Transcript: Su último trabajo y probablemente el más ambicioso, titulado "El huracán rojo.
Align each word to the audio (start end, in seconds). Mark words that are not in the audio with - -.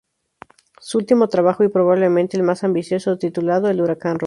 Su 0.79 0.97
último 0.97 1.27
trabajo 1.27 1.63
y 1.63 1.69
probablemente 1.69 2.35
el 2.35 2.41
más 2.41 2.63
ambicioso, 2.63 3.19
titulado 3.19 3.69
"El 3.69 3.81
huracán 3.81 4.15
rojo. 4.15 4.19